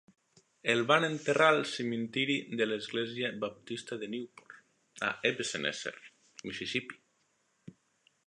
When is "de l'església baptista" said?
2.61-3.99